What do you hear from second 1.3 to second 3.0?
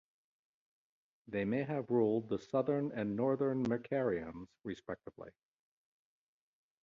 may have ruled the southern